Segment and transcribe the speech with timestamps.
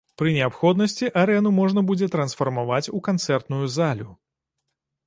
[0.19, 4.09] Пры неабходнасці арэну можна будзе трансфармаваць у канцэртную залю.